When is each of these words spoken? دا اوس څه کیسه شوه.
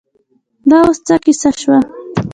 دا 0.69 0.77
اوس 0.85 0.97
څه 1.07 1.15
کیسه 1.23 1.49
شوه. 1.61 1.77